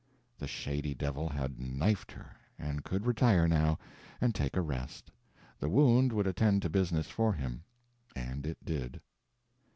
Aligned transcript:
The 0.39 0.47
shady 0.47 0.95
devil 0.95 1.29
had 1.29 1.59
knifed 1.59 2.11
her, 2.13 2.35
and 2.57 2.83
could 2.83 3.05
retire, 3.05 3.47
now, 3.47 3.77
and 4.19 4.33
take 4.33 4.55
a 4.57 4.61
rest; 4.61 5.11
the 5.59 5.69
wound 5.69 6.11
would 6.11 6.25
attend 6.25 6.63
to 6.63 6.71
business 6.71 7.05
for 7.07 7.33
him. 7.33 7.63
And 8.15 8.47
it 8.47 8.57
did. 8.65 8.99